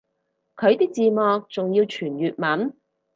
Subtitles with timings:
[0.55, 2.73] 佢啲字幕仲要全粵文